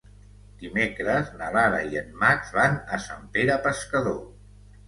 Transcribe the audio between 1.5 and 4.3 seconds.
Lara i en Max van a Sant Pere Pescador.